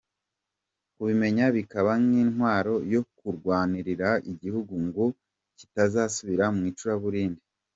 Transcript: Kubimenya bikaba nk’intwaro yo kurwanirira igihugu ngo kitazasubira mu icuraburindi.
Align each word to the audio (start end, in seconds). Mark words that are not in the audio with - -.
Kubimenya 0.95 1.45
bikaba 1.57 1.91
nk’intwaro 2.03 2.75
yo 2.93 3.01
kurwanirira 3.17 4.09
igihugu 4.31 4.73
ngo 4.85 5.05
kitazasubira 5.57 6.45
mu 6.55 6.61
icuraburindi. 6.71 7.41